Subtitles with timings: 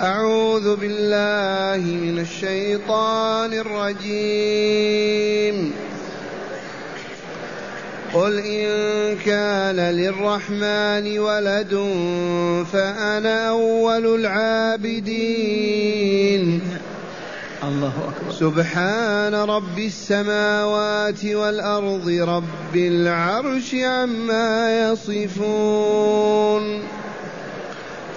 [0.00, 5.06] أعوذ بالله من الشيطان الرجيم.
[8.14, 11.74] قل إن كان للرحمن ولد
[12.72, 15.20] فأنا أول العابدين.
[17.64, 18.32] الله أكبر.
[18.32, 26.82] سبحان رب السماوات والأرض رب العرش عما يصفون.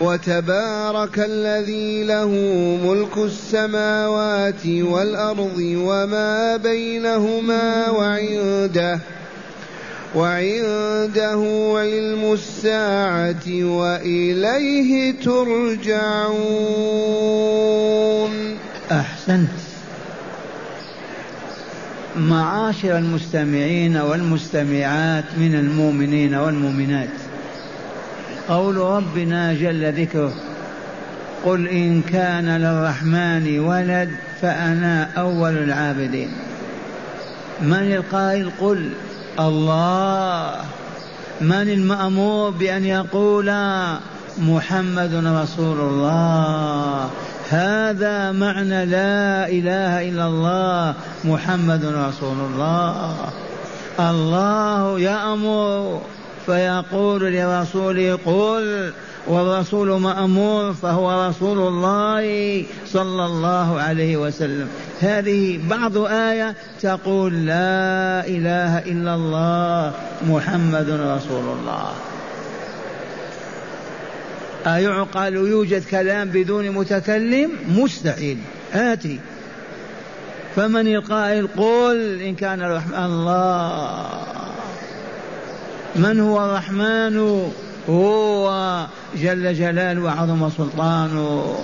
[0.00, 2.28] وتبارك الذي له
[2.84, 8.98] ملك السماوات والأرض وما بينهما وعنده
[10.14, 16.30] وعنده علم الساعة وإليه ترجعون.
[18.92, 19.50] أحسنت.
[22.16, 27.29] معاشر المستمعين والمستمعات من المؤمنين والمؤمنات.
[28.50, 30.32] قول ربنا جل ذكره.
[31.44, 36.28] قل إن كان للرحمن ولد فأنا أول العابدين.
[37.62, 38.90] من القائل؟ قل
[39.40, 40.54] الله.
[41.40, 43.52] من المأمور بأن يقول
[44.38, 47.10] محمد رسول الله؟
[47.50, 53.16] هذا معنى لا إله إلا الله محمد رسول الله.
[54.00, 56.00] الله يأمر.
[56.46, 58.92] فيقول لرسوله قل
[59.26, 64.68] والرسول مأمور فهو رسول الله صلى الله عليه وسلم.
[65.00, 69.92] هذه بعض آية تقول لا إله إلا الله
[70.28, 71.92] محمد رسول الله.
[74.66, 78.38] أيعقل يوجد كلام بدون متكلم؟ مستحيل.
[78.74, 79.20] آتي.
[80.56, 84.39] فمن القائل قل إن كان الرحمن الله.
[85.96, 87.16] من هو الرحمن؟
[87.88, 88.86] هو
[89.16, 91.58] جل جلاله وعظم سلطانه.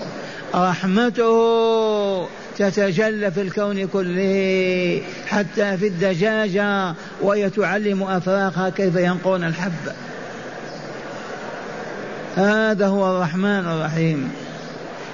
[0.54, 2.26] رحمته
[2.58, 9.72] تتجلى في الكون كله حتى في الدجاجة وهي تعلم أفراخها كيف ينقون الحب.
[12.36, 14.30] هذا هو الرحمن الرحيم.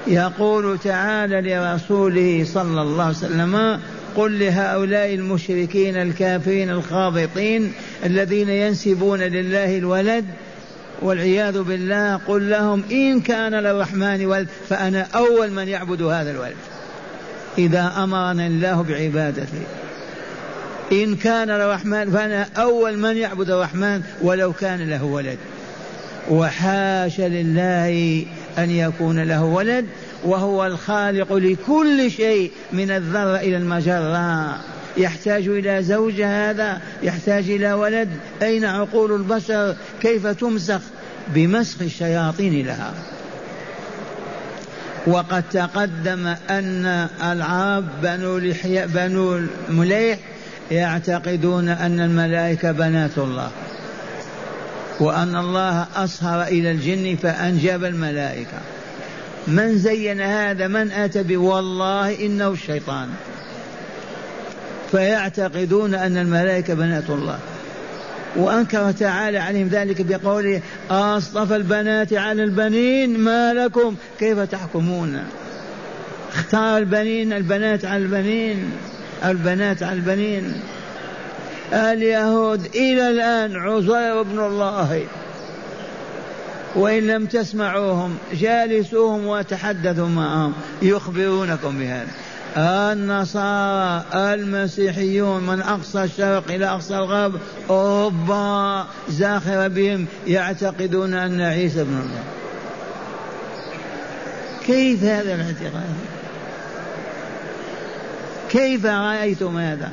[0.07, 3.81] يقول تعالى لرسوله صلى الله عليه وسلم
[4.17, 7.73] قل لهؤلاء المشركين الكافرين الخابطين
[8.05, 10.25] الذين ينسبون لله الولد
[11.03, 16.57] والعياذ بالله قل لهم إن كان للرحمن ولد فأنا أول من يعبد هذا الولد.
[17.59, 19.63] إذا أمرنا الله بعبادته.
[20.93, 25.39] إن كان للرحمن فأنا أول من يعبد الرحمن ولو كان له ولد.
[26.31, 28.27] وحاش لله
[28.59, 29.87] أن يكون له ولد
[30.25, 34.61] وهو الخالق لكل شيء من الذرة إلى المجرة.
[34.97, 38.09] يحتاج إلى زوج هذا يحتاج إلى ولد.
[38.43, 40.81] أين عقول البشر؟ كيف تمسخ؟
[41.29, 42.95] بمسخ الشياطين لها.
[45.07, 50.19] وقد تقدم أن العرب بنو لحياء بنو مليح
[50.71, 53.51] يعتقدون أن الملائكة بنات الله.
[55.01, 58.59] وأن الله أصهر إلى الجن فأنجب الملائكة.
[59.47, 63.09] من زين هذا من أتى به والله إنه الشيطان
[64.91, 67.39] فيعتقدون أن الملائكة بنات الله.
[68.37, 70.61] وأنكر تعالى عليهم ذلك بقوله
[70.91, 73.97] أصطفى البنات على البنين ما لكم.
[74.21, 75.25] كيف تحكمون؟
[76.35, 78.71] اختار البنين البنات على البنين
[79.25, 80.53] البنات على البنين.
[81.73, 85.03] اليهود إلى الآن عزير بن الله.
[86.75, 90.53] وإن لم تسمعوهم جالسوهم وتحدثوا معهم
[90.83, 92.11] يخبرونكم بهذا.
[92.57, 97.35] النصارى المسيحيون من أقصى الشرق إلى أقصى الغرب
[97.71, 102.23] أوروبا زاخرة بهم يعتقدون أن عيسى ابن الله
[104.67, 105.95] كيف هذا الاعتقاد؟
[108.51, 109.91] كيف رأيتم هذا؟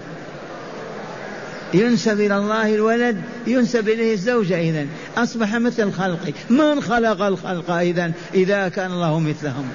[1.74, 4.86] ينسب إلى الله الولد ينسب إليه الزوجة إذا
[5.18, 9.70] أصبح مثل الخلق من خلق الخلق إذا؟ إذا كان الله مثلهم.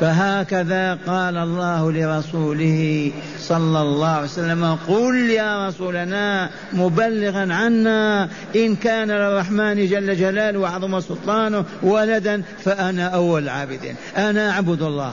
[0.00, 9.10] فهكذا قال الله لرسوله صلى الله عليه وسلم قل يا رسولنا مبلغا عنا إن كان
[9.10, 13.96] للرحمن جل جلاله وعظم سلطانه ولدا فأنا أول عابد.
[14.16, 15.12] أنا أعبد الله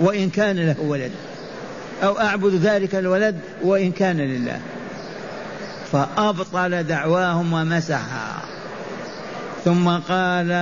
[0.00, 1.10] وإن كان له ولد.
[2.02, 4.60] أو أعبد ذلك الولد وإن كان لله.
[5.92, 8.42] فأبطل دعواهم ومسحها
[9.64, 10.52] ثم قال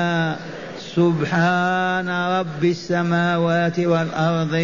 [0.96, 4.54] سبحان رب السماوات والأرض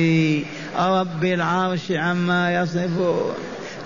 [0.79, 3.35] رب العرش عما يصفون.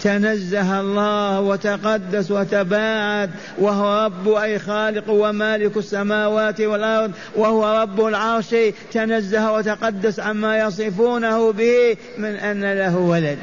[0.00, 8.54] تنزه الله وتقدس وتباعد وهو رب أي خالق ومالك السماوات والأرض وهو رب العرش.
[8.92, 13.38] تنزه وتقدس عما يصفونه به من أن له ولد.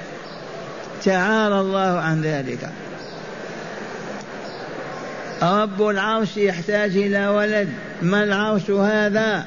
[1.03, 2.69] تعالى الله عن ذلك.
[5.41, 7.69] رب العرش يحتاج إلى ولد.
[8.01, 9.45] ما العرش هذا؟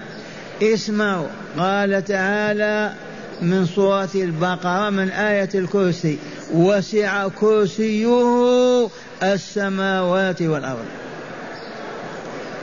[0.62, 1.26] اسمعوا.
[1.58, 2.92] قال تعالى
[3.42, 6.18] من سورة البقرة من آية الكرسي
[6.52, 8.88] وسع كرسيه
[9.22, 10.84] السماوات والأرض.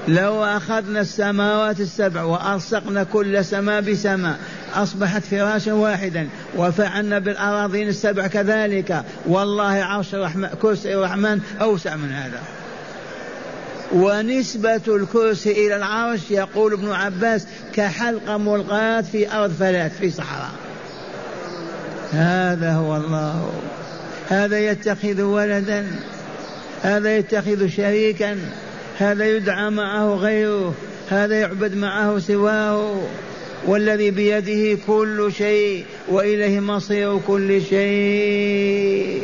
[0.07, 4.37] لو أخذنا السماوات السبع وألصقنا كل سماء بسماء
[4.75, 6.27] أصبحت فراشا واحدا
[6.57, 9.03] وفعلنا بالأراضين السبع كذلك.
[9.25, 12.56] والله عرش الرحمن كرسي الرحمن أوسع من هذا.
[13.93, 20.51] ونسبة الكرسي إلى العرش يقول ابن عباس كحلقة ملقاة في أرض فلات في صحراء.
[22.11, 23.51] هذا هو الله.
[24.29, 25.87] هذا يتخذ ولدا.
[26.81, 28.37] هذا يتخذ شريكا.
[28.97, 30.73] هذا يدعى معه غيره.
[31.09, 33.01] هذا يعبد معه سواه.
[33.65, 39.21] والذي بيده كل شيء وإليه مصير كل شيء.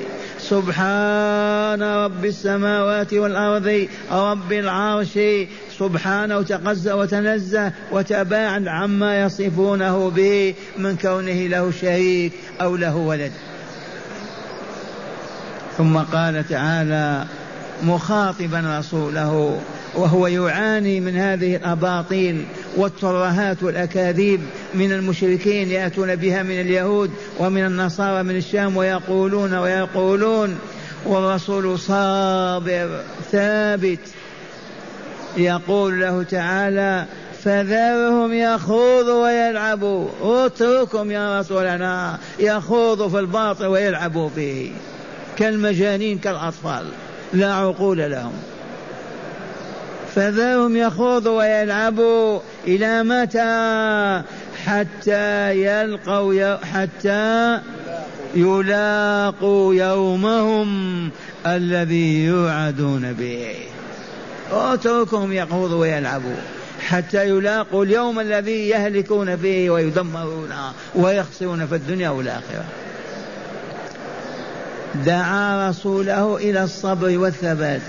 [0.53, 5.19] سبحان رب السماوات والأرض رب العرش
[5.79, 13.31] سبحانه وتقزى وتنزه وتباعد عما يصفونه به من كونه له شريك أو له ولد.
[15.77, 17.25] ثم قال تعالى
[17.83, 19.61] مخاطبا رسوله
[19.95, 22.45] وهو يعاني من هذه الأباطيل.
[22.77, 24.41] والترهات والأكاذيب
[24.73, 30.59] من المشركين يأتون بها من اليهود ومن النصارى من الشام ويقولون ويقولون
[31.05, 33.99] والرسول صابر ثابت.
[35.37, 37.05] يقول له تعالى
[37.43, 44.71] فذرهم يخوضوا ويلعبوا اتركهم يا رسولنا يخوضوا في الباطل ويلعبوا فيه.
[45.37, 46.85] كالمجانين كالأطفال
[47.33, 48.33] لا عقول لهم.
[50.15, 54.21] فذرهم يخوضوا ويلعبوا إلى متى؟
[54.65, 57.60] حتى يلقوا حتى
[58.36, 61.10] يلاقوا يومهم
[61.48, 63.56] الذي يوعدون به.
[64.51, 66.36] اتركهم يخوضوا ويلعبوا.
[66.88, 70.50] حتى يلاقوا اليوم الذي يهلكون فيه ويدمرون
[70.95, 72.65] ويخسرون في الدنيا والآخرة.
[75.06, 77.81] دعا رسوله إلى الصبر والثبات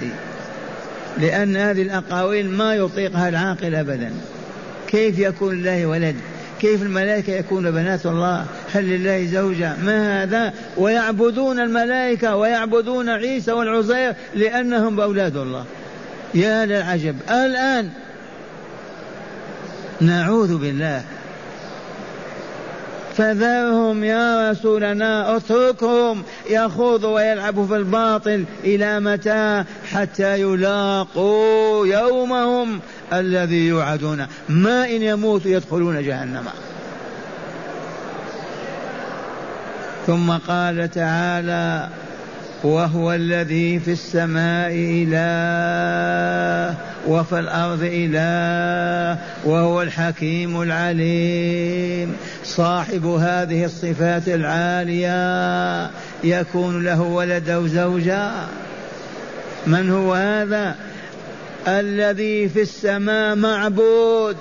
[1.19, 4.12] لأن هذه الأقاويل ما يطيقها العاقل أبدا.
[4.94, 6.17] كيف يكون لله ولد؟
[6.61, 14.14] كيف الملائكة يكون بنات الله؟ هل لله زوجة؟ ما هذا؟ ويعبدون الملائكة ويعبدون عيسى والعزير
[14.35, 15.64] لأنهم أولاد الله.
[16.35, 17.17] يا للعجب.
[17.31, 17.91] الآن
[20.00, 21.05] نعوذ بالله
[23.16, 32.81] فذرهم يا رسولنا اتركهم يخوضوا ويلعبوا في الباطل إلى متى؟ حتى يلاقوا يومهم
[33.12, 34.26] الذي يوعدون.
[34.49, 36.44] ما إن يموتوا يدخلون جهنم.
[40.06, 41.88] ثم قال تعالى
[42.64, 46.75] وهو الذي في السماء إله
[47.09, 52.16] وفي الأرض إله وهو الحكيم العليم.
[52.44, 55.90] صاحب هذه الصفات العالية
[56.25, 58.30] يكون له ولد أو زوجة.
[59.66, 60.75] من هو هذا؟
[61.68, 64.37] الذي في السماء معبود.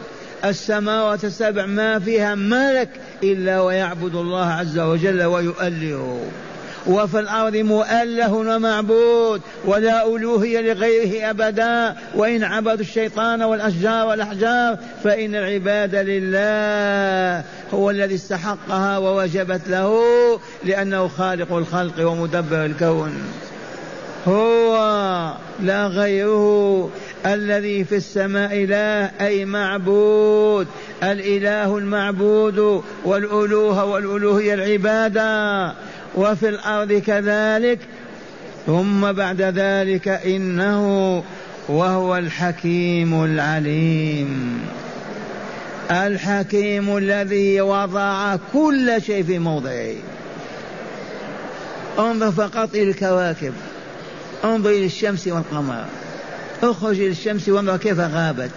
[0.46, 2.90] السماوات السبع ما فيها ملك
[3.24, 6.20] إلا ويعبد الله عز وجل ويؤله
[6.88, 11.96] وفي الأرض مؤله ومعبود ولا ألوهية لغيره أبدا.
[12.16, 17.44] وإن عبدوا الشيطان والأشجار والأحجار فإن العباد لله.
[17.74, 20.00] هو الذي استحقها ووجبت له
[20.64, 23.22] لأنه خالق الخلق ومدبر الكون.
[24.28, 24.74] هو
[25.60, 26.90] لا غيره.
[27.26, 30.68] الذي في السماء إله أي معبود.
[31.04, 35.74] الإله المعبود والألوهة والألوهية العبادة.
[36.16, 37.80] وفي الأرض كذلك
[38.66, 41.24] ثم بعد ذلك إنه
[41.68, 44.62] وهو الحكيم العليم.
[45.92, 49.96] الحكيم الذي وضع كل شيء في موضعه.
[52.00, 53.54] انظر فقط إلى الكواكب.
[54.44, 55.86] انظر إلى الشمس والقمر.
[56.64, 58.52] اخرج إلى الشمس وانظر كيف غابت.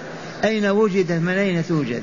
[0.44, 2.02] أين وجدت من أين توجد.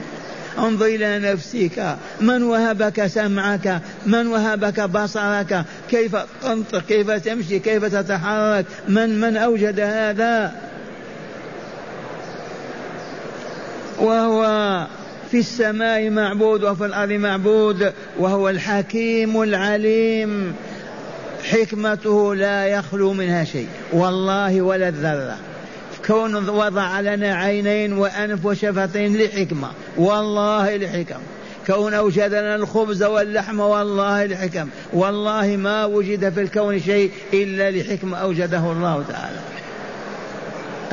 [0.58, 1.96] انظر إلى نفسك.
[2.22, 9.80] من وهبك سمعك؟ من وهبك بصرك؟ كيف تنطق؟ كيف تمشي؟ كيف تتحرك؟ من من أوجد
[9.80, 10.52] هذا؟
[14.00, 14.44] وهو
[15.32, 20.56] في السماء معبود وفي الأرض معبود وهو الحكيم العليم.
[21.44, 23.68] حكمته لا يخلو منها شيء.
[23.94, 25.53] والله ولا الذرة.
[26.08, 29.70] كون وضع لنا عينين وأنف وشفتين لحكمة.
[29.98, 31.20] والله لحكم
[31.68, 38.18] كون أوجد لنا الخبز واللحم والله لحكم والله ما وجد في الكون شيء إلا لحكمة
[38.18, 39.40] أوجده الله تعالى.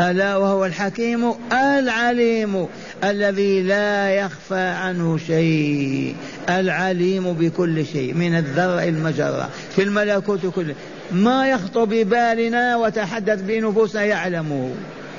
[0.00, 2.66] ألا وهو الحكيم العليم
[3.04, 6.14] الذي لا يخفى عنه شيء.
[6.48, 9.48] العليم بكل شيء من الذرع المجرة.
[9.76, 10.74] في الملكوت كله
[11.12, 14.70] ما يخطر ببالنا وتحدث بنفوسنا يعلمه.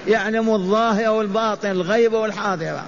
[0.07, 2.85] يعلم الظاهر والباطن الغيب والحاضرة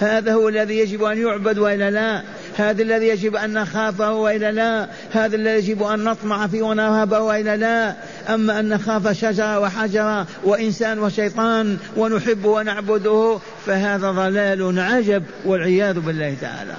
[0.00, 2.22] هذا هو الذي يجب أن يعبد وإلا لا.
[2.56, 4.88] هذا الذي يجب أن نخافه وإلا لا.
[5.12, 7.94] هذا الذي يجب أن نطمع فيه ونرهبه وإلا لا.
[8.34, 16.74] أما أن نخاف شجرة وحجرة وإنسان وشيطان ونحبه ونعبده فهذا ضلال عجب والعياذ بالله تعالى.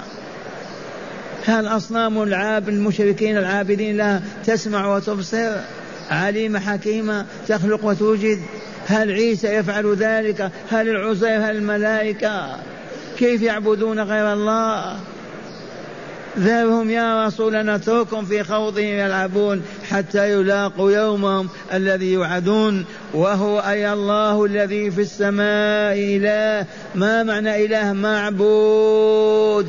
[1.46, 5.52] هل أصنام العاب المشركين العابدين لها تسمع وتبصر؟
[6.10, 8.38] عليمة حكيمة تخلق وتوجد.
[8.86, 12.56] هل عيسى يفعل ذلك؟ هل العزير هل الملائكة؟
[13.18, 14.96] كيف يعبدون غير الله؟
[16.38, 24.44] ذرهم يا رسول نتركهم في خوضهم يلعبون حتى يلاقوا يومهم الذي يوعدون وهو أي الله
[24.44, 29.68] الذي في السماء إله؟ ما معنى إله؟ معبود.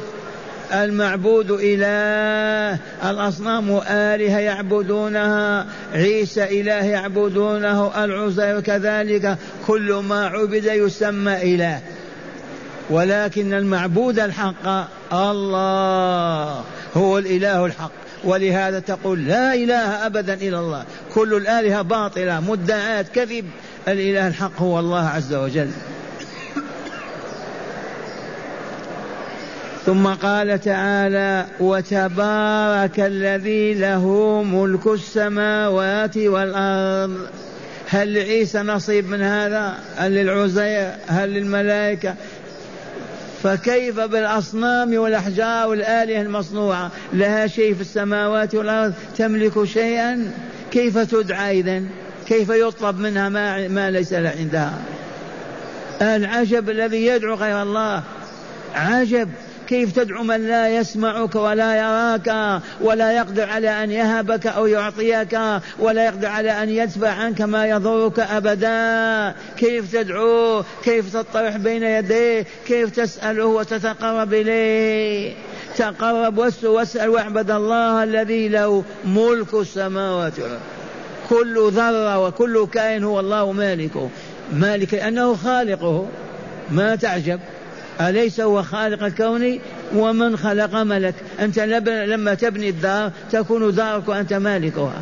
[0.73, 2.79] المعبود إله.
[3.09, 5.65] الأصنام آلهة يعبدونها.
[5.93, 8.03] عيسى إله يعبدونه.
[8.03, 9.37] العزير كذلك.
[9.67, 11.79] كل ما عبد يسمى إله.
[12.89, 14.67] ولكن المعبود الحق
[15.13, 16.63] الله.
[16.97, 17.91] هو الإله الحق.
[18.23, 20.83] ولهذا تقول لا إله أبدا إلا الله.
[21.13, 22.39] كل الآلهة باطلة.
[22.39, 23.05] مدعاة.
[23.15, 23.45] كذب.
[23.87, 25.69] الإله الحق هو الله عز وجل.
[29.87, 34.07] ثم قال تعالى وتبارك الذي له
[34.43, 37.27] ملك السماوات والأرض.
[37.89, 42.15] هل لعيسى نصيب من هذا؟ هل للعزير؟ هل للملائكة؟
[43.43, 50.31] فكيف بالأصنام والأحجار والآلهة المصنوعة؟ لها شيء في السماوات والأرض تملك شيئا؟
[50.71, 51.83] كيف تدعى اذا
[52.27, 54.77] كيف يطلب منها ما, ما ليس عندها؟
[56.01, 58.03] العجب الذي يدعو غير الله.
[58.75, 59.29] عجب.
[59.67, 65.39] كيف تدعو من لا يسمعك ولا يراك ولا يقدر على أن يهبك أو يعطيك
[65.79, 72.45] ولا يقدر على أن يدفع عنك ما يضرك أبدا؟ كيف تدعوه كيف تطرح بين يديه؟
[72.67, 75.33] كيف تسأله وتتقرب إليه؟
[75.77, 80.61] تقرب واسأل وأعبد الله الذي له ملك السماوات والأرض.
[81.29, 84.09] كل ذرة وكل كائن هو الله مالكه.
[84.53, 86.07] مالك لأنه خالقه.
[86.71, 87.39] ما تعجب؟
[88.01, 89.59] أليس هو خالق الكون
[89.95, 95.01] ومن خلق ملك؟ أنت لما تبني الدار تكون دارك وأنت مالكها.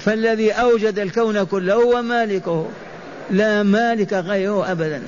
[0.00, 2.66] فالذي أوجد الكون كله هو مالكه.
[3.30, 5.02] لا مالك غيره أبدا.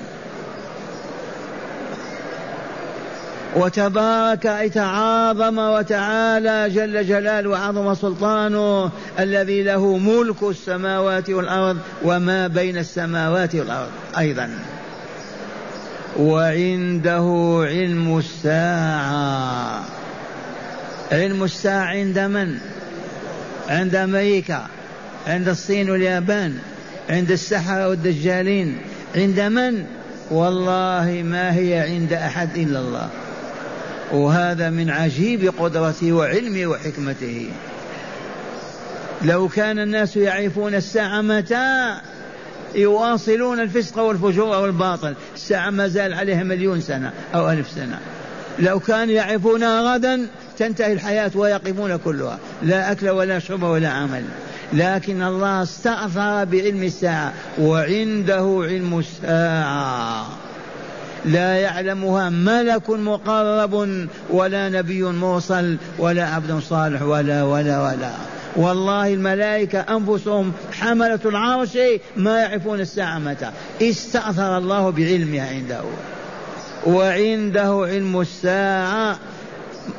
[3.56, 13.54] وتبارك تعاظم وتعالى جل جلاله وعظم سلطانه الذي له ملك السماوات والأرض وما بين السماوات
[13.54, 14.50] والأرض أيضا.
[16.19, 19.85] وعنده علم الساعة.
[21.12, 22.59] علم الساعة عند من؟
[23.69, 24.66] عند أمريكا
[25.26, 26.59] عند الصين واليابان
[27.11, 28.78] عند السحرة والدجالين.
[29.16, 29.85] عند من؟
[30.31, 33.09] والله ما هي عند أحد إلا الله.
[34.12, 37.49] وهذا من عجيب قدرته وعلمه وحكمته.
[39.23, 41.97] لو كان الناس يعرفون الساعة متى؟
[42.75, 45.14] يواصلون الفسق والفجور والباطل.
[45.35, 47.99] الساعة ما زال عليها مليون سنة أو ألف سنة.
[48.59, 50.26] لو كانوا يعرفونها غدا
[50.59, 52.38] تنتهي الحياة ويقفون كلها.
[52.62, 54.25] لا أكل ولا شرب ولا عمل.
[54.73, 57.33] لكن الله استأثر بعلم الساعة.
[57.59, 60.26] وعنده علم الساعة.
[61.25, 68.12] لا يعلمها ملك مقرب ولا نبي موصل ولا عبد صالح ولا ولا ولا.
[68.56, 71.78] والله الملائكة أنفسهم حملة العرش
[72.16, 73.50] ما يعرفون الساعة متى.
[73.82, 75.80] استأثر الله بعلمها عنده.
[76.87, 79.18] وعنده علم الساعة.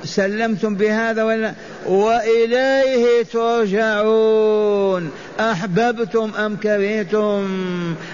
[0.04, 1.54] سلمتم بهذا ولا؟
[1.86, 5.12] وإليه ترجعون.
[5.40, 7.48] أحببتم أم كرهتم؟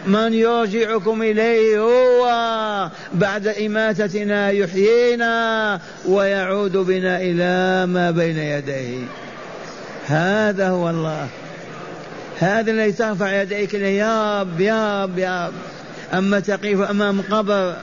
[0.07, 2.89] من يرجعكم إليه هو.
[3.13, 5.79] بعد إماتتنا يحيينا.
[6.07, 9.28] ويعود بنا إلى ما بين يديه.
[10.09, 11.27] هذا هو الله.
[12.39, 15.53] هذا الذي ترفع يديك يا رب يا رب يا رب
[16.13, 17.75] أما تقف أمام قبر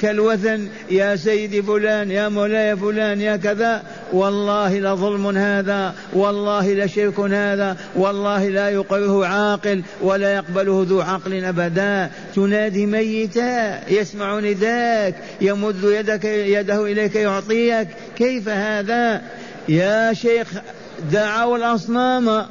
[0.00, 0.68] كالوثن.
[0.90, 3.82] يا سيدي فلان يا مولاي فلان يا كذا.
[4.12, 5.94] والله لظلم هذا.
[6.12, 7.76] والله لشرك هذا.
[7.96, 12.10] والله لا يقره عاقل ولا يقبله ذو عقل أبدا.
[12.34, 13.80] تنادي ميتا.
[13.90, 17.88] يسمع نداك يمد يدك يده إليك يعطيك.
[18.16, 19.22] كيف هذا؟
[19.68, 20.48] يا شيخ
[21.12, 22.46] دعوا الأصنام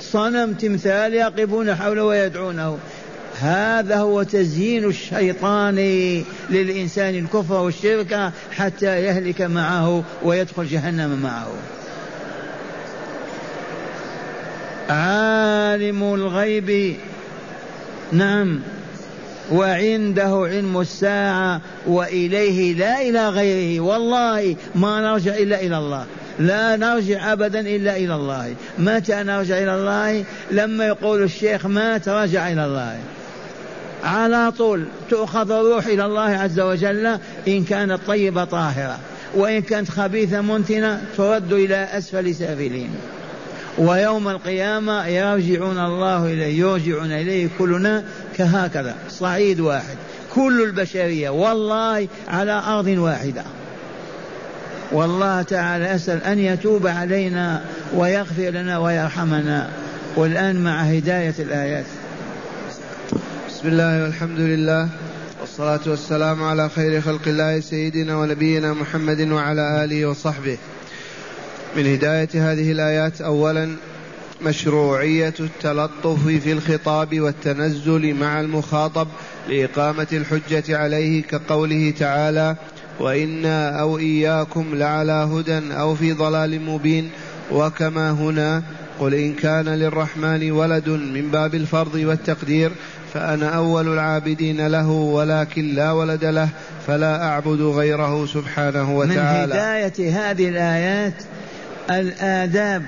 [0.00, 2.78] صنم تمثال يقفون حوله ويدعونه.
[3.40, 5.74] هذا هو تزيين الشيطان
[6.50, 11.48] للإنسان الكفر والشرك حتى يهلك معه ويدخل جهنم معه.
[14.88, 16.96] عالم الغيب
[18.12, 18.60] نعم
[19.52, 23.80] وعنده علم الساعة وإليه لا إلى غيره.
[23.80, 26.06] والله ما نرجع إلا إلى الله.
[26.38, 28.54] لا نرجع أبدا إلا إلى الله.
[28.78, 32.98] متى نرجع إلى الله؟ لما يقول الشيخ مات رجع إلى الله.
[34.04, 38.98] على طول تؤخذ الروح إلى الله عز وجل إن كانت طيبة طاهرة
[39.34, 42.90] وإن كانت خبيثة منتنة ترد إلى أسفل سافلين.
[43.78, 48.04] ويوم القيامة يرجعون الله إليه يرجعون إليه كلنا
[48.36, 48.94] كهكذا.
[49.08, 49.96] صعيد واحد.
[50.34, 53.42] كل البشرية والله على أرض واحدة.
[54.94, 59.70] والله تعالى أسأل أن يتوب علينا ويغفر لنا ويرحمنا.
[60.16, 61.84] والآن مع هداية الآيات.
[63.48, 64.88] بسم الله والحمد لله
[65.40, 70.58] والصلاة والسلام على خير خلق الله سيدنا ونبينا محمد وعلى آله وصحبه.
[71.76, 73.76] من هداية هذه الآيات أولا
[74.42, 79.08] مشروعية التلطف في الخطاب والتنزل مع المخاطب
[79.48, 82.56] لإقامة الحجة عليه كقوله تعالى
[83.00, 87.10] وإنا أو إياكم لعلى هدى أو في ضلال مبين.
[87.50, 88.62] وكما هنا
[89.00, 92.70] قل إن كان للرحمن ولد من باب الفرض والتقدير
[93.14, 96.48] فأنا أول العابدين له ولكن لا ولد له
[96.86, 99.46] فلا أعبد غيره سبحانه وتعالى.
[99.46, 101.14] من هداية هذه الآيات
[101.90, 102.82] الآداب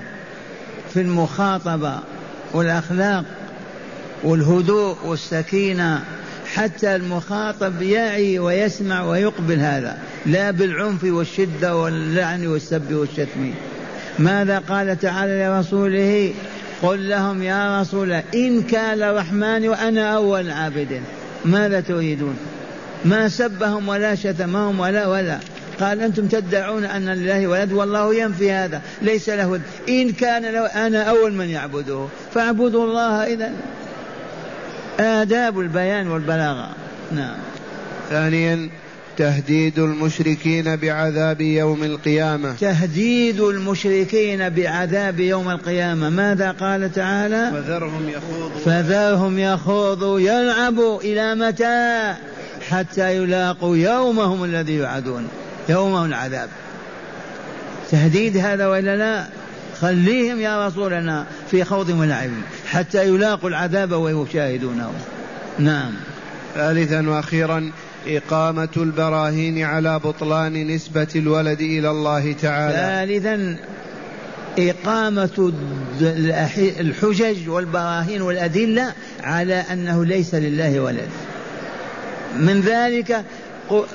[0.93, 1.99] في المخاطبة
[2.53, 3.25] والأخلاق
[4.23, 6.03] والهدوء والسكينة
[6.53, 9.97] حتى المخاطب يعي ويسمع ويقبل هذا.
[10.25, 13.53] لا بالعنف والشدة واللعن والسب والشتم.
[14.19, 16.33] ماذا قال تعالى لرسوله؟
[16.81, 21.01] قل لهم يا رسول إن كان الرحمن وأنا أول عابد.
[21.45, 22.37] ماذا تريدون؟
[23.05, 25.39] ما سبهم ولا شتمهم ولا ولا.
[25.79, 28.81] قال أنتم تدعون أن لله ولد والله ينفي هذا.
[29.01, 32.05] ليس له إن كان له أنا أول من يعبده.
[32.33, 33.51] فاعبدوا الله إذا
[34.99, 36.69] آداب البيان والبلاغة.
[37.11, 37.35] نعم.
[38.09, 38.69] ثانيا
[39.17, 42.55] تهديد المشركين بعذاب يوم القيامة.
[42.55, 46.09] تهديد المشركين بعذاب يوم القيامة.
[46.09, 48.59] ماذا قال تعالى؟ فذرهم يخوضوا.
[48.65, 52.15] فذرهم يخوضوا يلعبوا إلى متى؟
[52.69, 55.27] حتى يلاقوا يومهم الذي يوعدون
[55.69, 56.49] يوم العذاب.
[57.91, 59.36] تهديد هذا ولا لا؟
[59.81, 62.29] خليهم يا رسولنا في خوض ولعب
[62.67, 64.91] حتى يلاقوا العذاب ويشاهدونه.
[65.59, 65.93] نعم.
[66.55, 67.71] ثالثا وأخيرا
[68.07, 72.75] إقامة البراهين على بطلان نسبة الولد إلى الله تعالى.
[72.75, 73.57] ثالثا
[74.59, 75.53] إقامة
[76.79, 81.09] الحجج والبراهين والأدلة على أنه ليس لله ولد.
[82.39, 83.23] من ذلك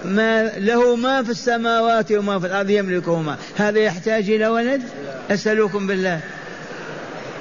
[0.04, 3.36] ما له ما في السماوات وما في الأرض يملكهما.
[3.56, 4.82] هذا يحتاج إلى ولد؟
[5.30, 6.20] أسألكم بالله.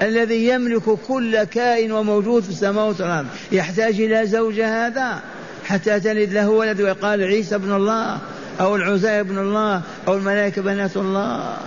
[0.02, 3.28] الذي يملك كل كائن وموجود في السماوات والأرض.
[3.52, 5.20] يحتاج إلى زوج هذا
[5.66, 8.18] حتى تلد له ولد ويقال عيسى ابن الله
[8.60, 11.58] أو العزير ابن الله أو الملائكة بنات الله.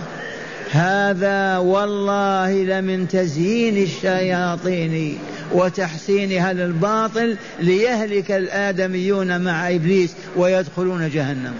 [0.71, 5.19] هذا والله لمن تزيين الشياطين.
[5.51, 11.53] وتحسينها للباطل ليهلك الآدميون مع إبليس ويدخلون جهنم.